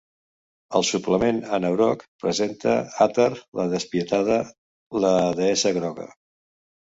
[0.77, 2.73] El suplement "Anauroch" presenta
[3.07, 3.27] At'ar
[3.61, 4.39] la Despietada,
[5.05, 6.09] la "deessa groga".